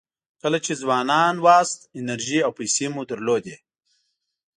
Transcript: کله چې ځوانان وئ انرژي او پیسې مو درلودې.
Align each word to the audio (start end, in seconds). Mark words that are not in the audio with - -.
کله 0.41 0.57
چې 0.65 0.71
ځوانان 0.81 1.35
وئ 1.45 1.67
انرژي 1.99 2.39
او 2.45 2.51
پیسې 2.59 2.85
مو 2.93 3.01
درلودې. 3.11 3.55